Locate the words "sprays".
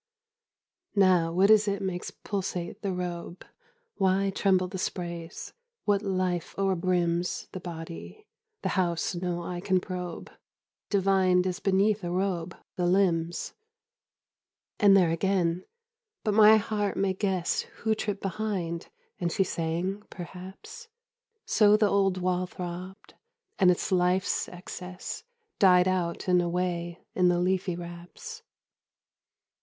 4.79-5.53